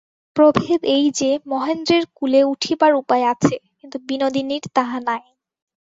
[0.35, 5.23] প্রভেদ এই যে মহেন্দ্রের কূলে উঠিবার উপায় আছে, কিন্তু বিনোদিনীর তাহা নাই।